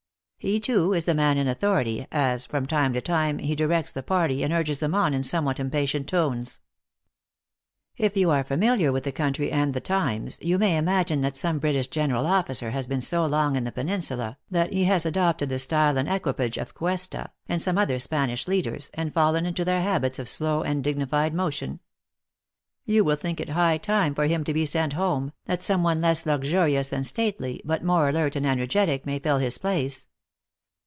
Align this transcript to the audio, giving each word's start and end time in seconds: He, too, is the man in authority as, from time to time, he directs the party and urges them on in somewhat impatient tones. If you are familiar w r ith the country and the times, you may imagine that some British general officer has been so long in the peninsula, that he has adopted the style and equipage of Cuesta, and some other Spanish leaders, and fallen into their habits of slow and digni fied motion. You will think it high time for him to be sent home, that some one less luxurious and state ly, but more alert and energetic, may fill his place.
He, 0.43 0.59
too, 0.59 0.93
is 0.95 1.05
the 1.05 1.13
man 1.13 1.37
in 1.37 1.47
authority 1.47 2.07
as, 2.11 2.47
from 2.47 2.65
time 2.65 2.93
to 2.93 2.99
time, 3.01 3.37
he 3.37 3.53
directs 3.55 3.91
the 3.91 4.01
party 4.01 4.41
and 4.41 4.51
urges 4.51 4.79
them 4.79 4.95
on 4.95 5.13
in 5.13 5.21
somewhat 5.21 5.59
impatient 5.59 6.07
tones. 6.09 6.61
If 7.95 8.17
you 8.17 8.31
are 8.31 8.43
familiar 8.43 8.87
w 8.87 8.95
r 8.95 8.97
ith 8.97 9.03
the 9.03 9.11
country 9.11 9.51
and 9.51 9.75
the 9.75 9.79
times, 9.79 10.39
you 10.41 10.57
may 10.57 10.77
imagine 10.77 11.21
that 11.21 11.37
some 11.37 11.59
British 11.59 11.89
general 11.89 12.25
officer 12.25 12.71
has 12.71 12.87
been 12.87 13.01
so 13.01 13.23
long 13.23 13.55
in 13.55 13.65
the 13.65 13.71
peninsula, 13.71 14.39
that 14.49 14.73
he 14.73 14.85
has 14.85 15.05
adopted 15.05 15.49
the 15.49 15.59
style 15.59 15.95
and 15.95 16.09
equipage 16.09 16.57
of 16.57 16.73
Cuesta, 16.73 17.29
and 17.47 17.61
some 17.61 17.77
other 17.77 17.99
Spanish 17.99 18.47
leaders, 18.47 18.89
and 18.95 19.13
fallen 19.13 19.45
into 19.45 19.63
their 19.63 19.83
habits 19.83 20.17
of 20.17 20.27
slow 20.27 20.63
and 20.63 20.83
digni 20.83 21.07
fied 21.07 21.35
motion. 21.35 21.81
You 22.83 23.03
will 23.03 23.15
think 23.15 23.39
it 23.39 23.49
high 23.49 23.77
time 23.77 24.15
for 24.15 24.25
him 24.25 24.43
to 24.45 24.55
be 24.55 24.65
sent 24.65 24.93
home, 24.93 25.33
that 25.45 25.61
some 25.61 25.83
one 25.83 26.01
less 26.01 26.25
luxurious 26.25 26.91
and 26.91 27.05
state 27.05 27.39
ly, 27.39 27.59
but 27.63 27.83
more 27.83 28.09
alert 28.09 28.35
and 28.35 28.47
energetic, 28.47 29.05
may 29.05 29.19
fill 29.19 29.37
his 29.37 29.59
place. 29.59 30.07